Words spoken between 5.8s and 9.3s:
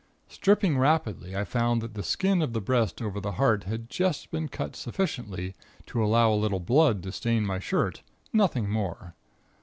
to allow a little blood to stain my shirt, nothing more.